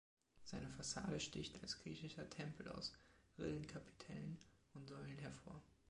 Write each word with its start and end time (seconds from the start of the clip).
Seine 0.45 0.67
Fassade 0.67 1.19
sticht 1.19 1.61
als 1.61 1.77
griechischer 1.77 2.27
Tempel 2.27 2.69
aus 2.69 2.91
Rillenkapitellen 3.37 4.39
und 4.73 4.87
Säulen 4.87 5.19
hervor. 5.19 5.61